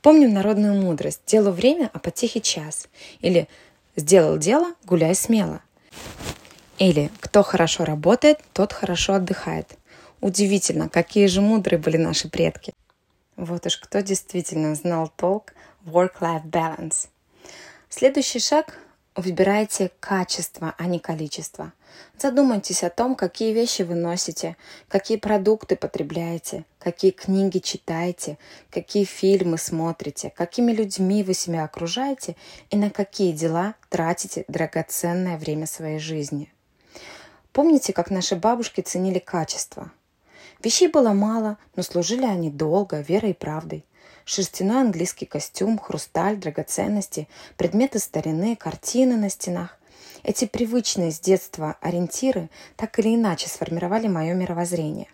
Помним 0.01 0.33
народную 0.33 0.81
мудрость 0.81 1.21
«делу 1.27 1.51
время, 1.51 1.91
а 1.93 1.99
потехи 1.99 2.41
час» 2.41 2.89
или 3.21 3.49
«сделал 3.97 4.39
дело, 4.39 4.75
гуляй 4.85 5.15
смело». 5.15 5.61
Или 6.79 7.11
«кто 7.21 7.43
хорошо 7.43 7.85
работает, 7.85 8.39
тот 8.53 8.73
хорошо 8.73 9.15
отдыхает». 9.15 9.77
Удивительно, 10.21 10.89
какие 10.89 11.27
же 11.27 11.41
мудрые 11.41 11.79
были 11.79 11.97
наши 11.97 12.29
предки. 12.29 12.73
Вот 13.39 13.65
уж 13.67 13.77
кто 13.77 14.01
действительно 14.01 14.75
знал 14.75 15.13
толк 15.15 15.53
work-life 15.87 16.45
balance. 16.45 17.07
Следующий 17.89 18.41
шаг– 18.41 18.77
выбирайте 19.15 19.93
качество, 20.01 20.75
а 20.77 20.87
не 20.87 20.99
количество. 20.99 21.73
Задумайтесь 22.19 22.83
о 22.83 22.91
том, 22.91 23.15
какие 23.15 23.53
вещи 23.53 23.83
вы 23.83 23.95
носите, 23.95 24.57
какие 24.89 25.19
продукты 25.19 25.77
потребляете, 25.77 26.65
какие 26.81 27.13
книги 27.13 27.61
читаете, 27.61 28.39
какие 28.71 29.05
фильмы 29.05 29.57
смотрите, 29.57 30.31
какими 30.31 30.73
людьми 30.73 31.23
вы 31.23 31.33
себя 31.33 31.63
окружаете 31.63 32.35
и 32.71 32.77
на 32.77 32.91
какие 32.91 33.31
дела 33.31 33.77
тратите 33.89 34.47
драгоценное 34.49 35.39
время 35.39 35.69
своей 35.69 36.01
жизни. 36.01 36.53
Помните, 37.53 37.93
как 37.93 38.11
наши 38.11 38.35
бабушки 38.35 38.81
ценили 38.81 39.21
качество– 39.21 39.93
Вещей 40.63 40.89
было 40.89 41.13
мало, 41.13 41.57
но 41.77 41.83
служили 41.83 42.25
они 42.25 42.51
долго, 42.51 43.01
верой 43.01 43.31
и 43.31 43.35
правдой. 43.35 43.85
Шерстяной 44.25 44.81
английский 44.81 45.25
костюм, 45.25 45.79
хрусталь, 45.79 46.37
драгоценности, 46.37 47.29
предметы 47.57 47.99
старины, 47.99 48.57
картины 48.57 49.17
на 49.17 49.31
стенах. 49.31 49.79
Эти 50.23 50.47
привычные 50.47 51.13
с 51.13 51.21
детства 51.21 51.77
ориентиры 51.81 52.51
так 52.77 52.99
или 52.99 53.15
иначе 53.15 53.49
сформировали 53.49 54.09
мое 54.09 54.35
мировоззрение. 54.35 55.09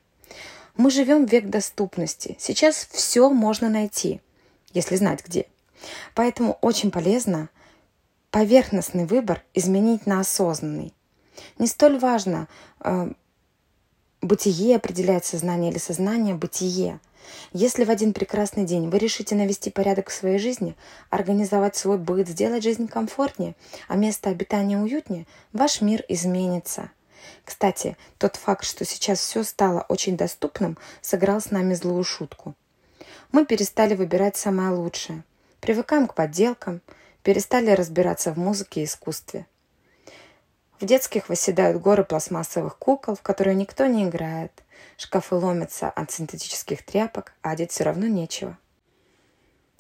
Мы 0.77 0.91
живем 0.91 1.27
в 1.27 1.31
век 1.31 1.49
доступности. 1.49 2.37
Сейчас 2.41 2.89
все 2.91 3.31
можно 3.31 3.69
найти, 3.69 4.21
если 4.73 4.97
знать 4.97 5.25
где. 5.25 5.47
Поэтому 6.15 6.59
очень 6.63 6.91
полезно 6.91 7.49
поверхностный 8.31 9.05
выбор 9.05 9.45
изменить 9.53 10.07
на 10.07 10.21
осознанный. 10.21 10.93
Не 11.59 11.69
столь 11.69 11.99
важно, 11.99 12.49
э, 12.81 13.13
Бытие 14.25 14.77
определяет 14.77 15.27
сознание 15.27 15.71
или 15.71 15.77
сознание– 15.77 16.35
бытие. 16.35 16.99
Если 17.53 17.85
в 17.85 17.91
один 17.91 18.15
прекрасный 18.15 18.65
день 18.65 18.89
вы 18.89 18.97
решите 18.97 19.35
навести 19.35 19.69
порядок 19.69 20.09
в 20.09 20.15
своей 20.15 20.39
жизни, 20.39 20.77
организовать 21.11 21.77
свой 21.77 21.99
быт, 21.99 22.27
сделать 22.29 22.63
жизнь 22.63 22.89
комфортнее, 22.89 23.55
а 23.87 23.97
место 23.97 24.31
обитания 24.31 24.79
уютнее, 24.79 25.27
ваш 25.53 25.83
мир 25.83 26.03
изменится. 26.09 26.91
Кстати, 27.45 27.99
тот 28.17 28.37
факт, 28.37 28.65
что 28.65 28.87
сейчас 28.87 29.19
все 29.19 29.45
стало 29.45 29.85
очень 29.91 30.17
доступным, 30.17 30.79
сыграл 31.03 31.43
с 31.43 31.51
нами 31.51 31.75
злую 31.75 32.03
шутку. 32.03 32.55
Мы 33.31 33.45
перестали 33.45 33.95
выбирать 33.95 34.39
самое 34.39 34.71
лучшее, 34.71 35.23
привыкаем 35.61 36.07
к 36.07 36.15
подделкам, 36.15 36.81
перестали 37.23 37.73
разбираться 37.73 38.33
в 38.33 38.39
музыке 38.39 38.81
и 38.81 38.85
искусстве– 38.85 39.45
в 40.81 40.85
детских 40.85 41.29
восседают 41.29 41.81
горы 41.81 42.05
пластмассовых 42.05 42.77
кукол, 42.79 43.15
в 43.15 43.23
которые 43.23 43.55
никто 43.55 43.87
не 43.87 44.05
играет. 44.05 44.53
Шкафы 44.97 45.35
ломятся 45.37 45.89
от 45.89 46.11
синтетических 46.11 46.85
тряпок, 46.85 47.35
а 47.43 47.51
одеть 47.51 47.71
все 47.71 47.85
равно 47.85 48.07
нечего. 48.07 48.59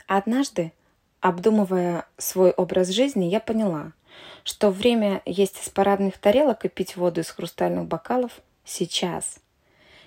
Однажды, 0.06 0.72
обдумывая 1.20 2.06
свой 2.18 2.50
образ 2.50 2.88
жизни, 2.88 3.24
я 3.24 3.40
поняла, 3.40 3.92
что 4.44 4.70
время 4.70 5.22
есть 5.24 5.60
из 5.62 5.68
парадных 5.68 6.18
тарелок 6.18 6.64
и 6.64 6.68
пить 6.68 6.96
воду 6.96 7.20
из 7.20 7.30
хрустальных 7.30 7.86
бокалов 7.86 8.32
сейчас. 8.64 9.38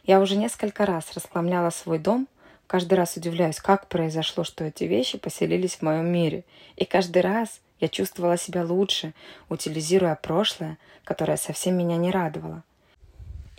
Я 0.04 0.22
уже 0.22 0.38
несколько 0.38 0.86
раз 0.86 1.12
расхламляла 1.14 1.70
свой 1.70 2.00
дом, 2.00 2.28
каждый 2.68 2.94
раз 2.94 3.18
удивляюсь, 3.18 3.60
как 3.60 3.88
произошло, 3.88 4.44
что 4.44 4.64
эти 4.64 4.86
вещи 4.86 5.18
поселились 5.18 5.76
в 5.76 5.82
моем 5.82 6.08
мире. 6.08 6.44
И 6.76 6.86
каждый 6.86 7.22
раз 7.22 7.60
я 7.80 7.88
чувствовала 7.88 8.38
себя 8.38 8.64
лучше, 8.64 9.14
утилизируя 9.50 10.16
прошлое, 10.16 10.78
которое 11.04 11.38
совсем 11.38 11.78
меня 11.78 11.98
не 11.98 12.12
радовало. 12.12 12.64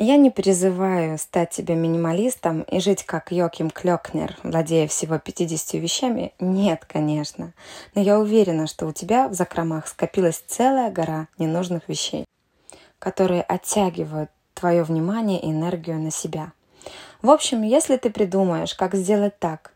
Я 0.01 0.17
не 0.17 0.31
призываю 0.31 1.19
стать 1.19 1.53
себе 1.53 1.75
минималистом 1.75 2.63
и 2.63 2.79
жить 2.79 3.03
как 3.03 3.33
Йоким 3.33 3.69
Клёкнер, 3.69 4.37
владея 4.45 4.87
всего 4.87 5.19
50 5.19 5.75
вещами. 5.75 6.33
Нет, 6.39 6.85
конечно. 6.87 7.53
Но 7.97 8.01
я 8.01 8.21
уверена, 8.21 8.69
что 8.69 8.87
у 8.87 8.93
тебя 8.93 9.29
в 9.29 9.35
закромах 9.35 9.89
скопилась 9.89 10.43
целая 10.47 10.93
гора 10.93 11.27
ненужных 11.37 11.89
вещей, 11.89 12.27
которые 13.01 13.43
оттягивают 13.43 14.31
твое 14.55 14.85
внимание 14.85 15.41
и 15.41 15.51
энергию 15.51 15.99
на 15.99 16.13
себя. 16.13 16.53
В 17.21 17.31
общем, 17.31 17.63
если 17.63 17.97
ты 17.97 18.11
придумаешь, 18.11 18.77
как 18.77 18.95
сделать 18.95 19.37
так, 19.41 19.73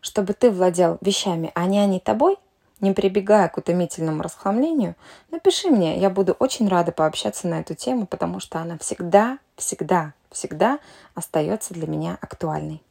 чтобы 0.00 0.32
ты 0.32 0.50
владел 0.50 0.96
вещами, 1.02 1.50
а 1.54 1.66
не 1.66 1.80
они 1.80 2.00
тобой, 2.00 2.38
не 2.80 2.92
прибегая 2.92 3.48
к 3.48 3.56
утомительному 3.56 4.22
расхламлению, 4.22 4.94
напиши 5.30 5.68
мне, 5.68 5.98
я 5.98 6.10
буду 6.10 6.32
очень 6.32 6.68
рада 6.68 6.92
пообщаться 6.92 7.48
на 7.48 7.60
эту 7.60 7.74
тему, 7.74 8.06
потому 8.06 8.40
что 8.40 8.58
она 8.58 8.76
всегда, 8.78 9.38
всегда, 9.56 10.12
всегда 10.30 10.78
остается 11.14 11.74
для 11.74 11.86
меня 11.86 12.18
актуальной. 12.20 12.82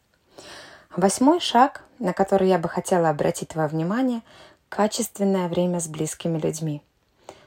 Восьмой 0.96 1.40
шаг, 1.40 1.84
на 2.00 2.14
который 2.14 2.48
я 2.48 2.58
бы 2.58 2.70
хотела 2.70 3.10
обратить 3.10 3.50
твое 3.50 3.68
внимание– 3.68 4.22
качественное 4.70 5.48
время 5.48 5.80
с 5.80 5.88
близкими 5.88 6.38
людьми. 6.38 6.82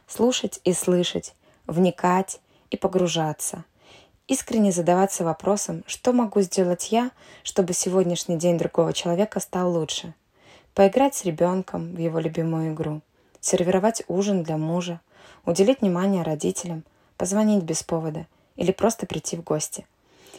Слушать 0.06 0.60
и 0.64 0.72
слышать, 0.72 1.34
вникать 1.66 2.40
и 2.70 2.76
погружаться. 2.76 3.64
Искренне 4.28 4.72
задаваться 4.72 5.24
вопросом, 5.24 5.82
что 5.86 6.12
могу 6.12 6.40
сделать 6.42 6.92
я, 6.92 7.10
чтобы 7.42 7.72
сегодняшний 7.72 8.36
день 8.36 8.58
другого 8.58 8.92
человека 8.92 9.40
стал 9.40 9.72
лучше– 9.72 10.14
поиграть 10.78 11.16
с 11.16 11.24
ребенком 11.24 11.92
в 11.92 11.98
его 11.98 12.20
любимую 12.20 12.72
игру, 12.72 13.00
сервировать 13.40 14.04
ужин 14.06 14.44
для 14.44 14.56
мужа, 14.56 15.00
уделить 15.44 15.80
внимание 15.80 16.22
родителям, 16.22 16.84
позвонить 17.16 17.64
без 17.64 17.82
повода 17.82 18.28
или 18.54 18.70
просто 18.70 19.04
прийти 19.04 19.36
в 19.36 19.42
гости. 19.42 19.88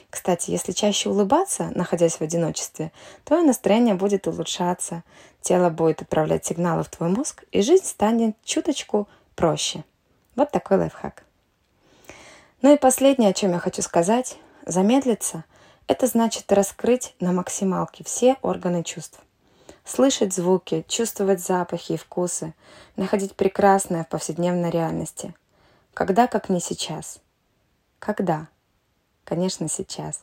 Кстати, 0.10 0.52
если 0.52 0.72
чаще 0.72 1.10
улыбаться, 1.10 1.74
находясь 1.76 2.16
в 2.16 2.22
одиночестве, 2.22 2.94
твое 3.26 3.44
настроение 3.44 3.96
будет 3.96 4.28
улучшаться, 4.28 5.04
тело 5.42 5.70
будет 5.70 6.04
отправлять 6.04 6.46
сигналы 6.46 6.84
в 6.84 6.90
твой 6.90 7.10
мозг, 7.10 7.44
и 7.52 7.62
жизнь 7.62 7.84
станет 7.84 8.38
чуточку 8.46 9.10
проще. 9.36 9.84
Вот 10.38 10.52
такой 10.52 10.78
лайфхак. 10.78 11.26
Ну 12.62 12.74
и 12.74 12.78
последнее, 12.78 13.32
о 13.32 13.34
чем 13.34 13.52
я 13.52 13.60
хочу 13.60 13.82
сказать, 13.82 14.38
замедлиться– 14.66 15.44
это 15.88 16.08
значит 16.08 16.50
раскрыть 16.50 17.14
на 17.20 17.34
максималке 17.34 18.06
все 18.06 18.38
органы 18.42 18.86
чувств 18.86 19.20
слышать 19.90 20.34
звуки, 20.34 20.86
чувствовать 20.88 21.42
запахи 21.42 21.94
и 21.94 21.98
вкусы, 21.98 22.54
находить 22.96 23.36
прекрасное 23.36 24.04
в 24.04 24.08
повседневной 24.08 24.70
реальности. 24.70 25.34
Когда, 25.94 26.28
как 26.28 26.50
не 26.50 26.60
сейчас? 26.60 27.20
Когда? 27.98 28.48
Конечно, 29.24 29.68
сейчас. 29.68 30.22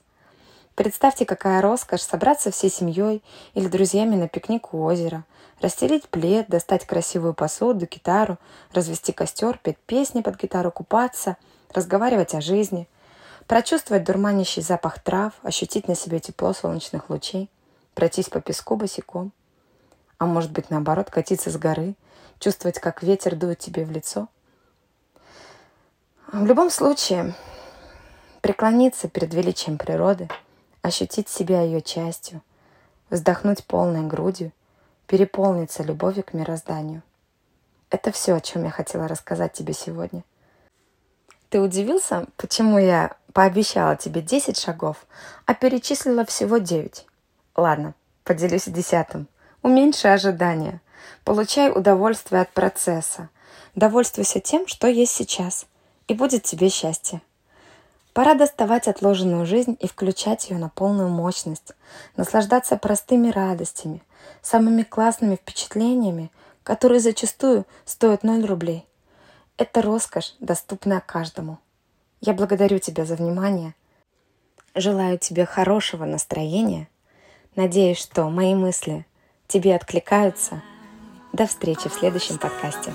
Представьте, 0.76 1.24
какая 1.24 1.61
роскошь 1.62 2.02
собраться 2.02 2.50
всей 2.50 2.70
семьей 2.70 3.24
или 3.55 3.66
друзьями 3.66 4.14
на 4.14 4.29
пикник 4.29 4.72
у 4.72 4.85
озера, 4.85 5.24
расстелить 5.61 6.09
плед, 6.09 6.48
достать 6.48 6.87
красивую 6.87 7.35
посуду, 7.35 7.87
гитару, 7.87 8.38
развести 8.72 9.12
костер, 9.12 9.59
петь 9.59 9.79
песни 9.79 10.20
под 10.20 10.40
гитару, 10.40 10.70
купаться, 10.70 11.37
разговаривать 11.72 12.35
о 12.35 12.40
жизни, 12.40 12.88
прочувствовать 13.46 14.05
дурманящий 14.05 14.62
запах 14.62 15.00
трав, 15.00 15.33
ощутить 15.42 15.88
на 15.88 15.94
себе 15.94 16.20
тепло 16.20 16.52
солнечных 16.52 17.11
лучей, 17.11 17.50
пройтись 17.94 18.29
по 18.29 18.40
песку 18.40 18.76
босиком– 18.76 19.33
а 20.18 20.26
может 20.26 20.52
быть 20.52 20.70
наоборот, 20.70 21.11
катиться 21.11 21.50
с 21.50 21.57
горы, 21.57 21.94
чувствовать, 22.38 22.79
как 22.79 23.02
ветер 23.02 23.35
дует 23.37 23.59
тебе 23.59 23.85
в 23.85 23.90
лицо. 23.90 24.29
В 26.33 26.44
любом 26.44 26.70
случае, 26.70 27.35
преклониться 28.40 29.09
перед 29.09 29.33
величием 29.35 29.79
природы, 29.79 30.29
ощутить 30.83 31.29
себя 31.29 31.62
ее 31.62 31.81
частью, 31.81 32.42
вздохнуть 33.11 33.64
полной 33.64 34.02
грудью, 34.07 34.52
переполниться 35.07 35.83
любовью 35.83 36.24
к 36.24 36.33
мирозданию. 36.33 37.02
Это 37.90 38.11
все, 38.11 38.35
о 38.35 38.40
чем 38.40 38.64
я 38.64 38.70
хотела 38.70 39.07
рассказать 39.07 39.52
тебе 39.52 39.72
сегодня. 39.72 40.24
Ты 41.48 41.61
удивился, 41.61 42.26
почему 42.37 42.79
я 42.79 43.16
пообещала 43.33 43.96
тебе 43.96 44.20
10 44.20 44.59
шагов, 44.59 45.07
а 45.44 45.55
перечислила 45.55 46.24
всего 46.24 46.59
9? 46.59 47.07
Ладно, 47.55 47.94
поделюсь 48.24 48.64
десятым. 48.64 49.29
Уменьши 49.66 50.07
ожидания. 50.07 50.81
Получай 51.24 51.72
удовольствие 51.72 52.40
от 52.40 52.50
процесса. 52.50 53.31
Довольствуйся 53.74 54.38
тем, 54.38 54.68
что 54.68 54.87
есть 54.87 55.11
сейчас, 55.11 55.66
и 56.07 56.14
будет 56.14 56.44
тебе 56.44 56.68
счастье. 56.68 57.20
Пора 58.12 58.35
доставать 58.35 58.87
отложенную 58.87 59.44
жизнь 59.44 59.76
и 59.81 59.88
включать 59.88 60.50
ее 60.50 60.59
на 60.59 60.68
полную 60.68 61.09
мощность, 61.09 61.72
наслаждаться 62.16 62.76
простыми 62.76 63.29
радостями, 63.33 64.05
самыми 64.40 64.85
классными 64.85 65.35
впечатлениями, 65.35 66.31
которые 66.62 67.00
зачастую 67.00 67.66
стоят 67.85 68.22
0 68.22 68.46
рублей. 68.46 68.87
Это 69.57 69.83
роскошь, 69.83 70.37
доступная 70.38 71.00
каждому. 71.05 71.59
Я 72.20 72.35
благодарю 72.35 72.79
тебя 72.79 73.05
за 73.05 73.16
внимание. 73.16 73.74
Желаю 74.76 75.18
тебе 75.18 75.44
хорошего 75.44 76.05
настроения. 76.05 76.87
Надеюсь, 77.57 77.98
что 77.98 78.31
мои 78.31 78.55
мысли 78.55 79.05
тебе 79.46 79.74
откликаются. 79.74 80.62
До 81.32 81.46
встречи 81.46 81.88
в 81.88 81.92
следующем 81.92 82.38
подкасте. 82.38 82.94